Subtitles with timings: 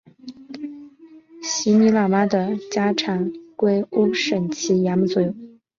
[1.43, 5.31] 席尼喇嘛的家产归乌审旗衙门所有。